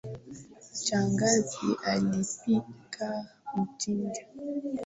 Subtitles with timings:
[0.85, 4.25] Shangazi alipika mchicha.